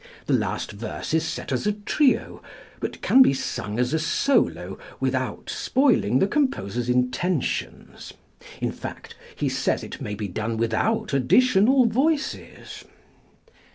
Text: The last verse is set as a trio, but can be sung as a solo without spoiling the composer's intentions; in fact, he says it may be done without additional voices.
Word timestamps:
The 0.25 0.33
last 0.33 0.71
verse 0.71 1.13
is 1.13 1.23
set 1.23 1.51
as 1.51 1.67
a 1.67 1.73
trio, 1.73 2.41
but 2.79 3.03
can 3.03 3.21
be 3.21 3.35
sung 3.35 3.77
as 3.77 3.93
a 3.93 3.99
solo 3.99 4.79
without 4.99 5.47
spoiling 5.47 6.17
the 6.17 6.25
composer's 6.25 6.89
intentions; 6.89 8.11
in 8.59 8.71
fact, 8.71 9.15
he 9.35 9.47
says 9.47 9.83
it 9.83 10.01
may 10.01 10.15
be 10.15 10.27
done 10.27 10.57
without 10.57 11.13
additional 11.13 11.85
voices. 11.85 12.83